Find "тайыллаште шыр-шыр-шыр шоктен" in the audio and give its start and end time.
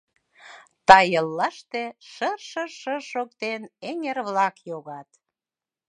0.87-3.61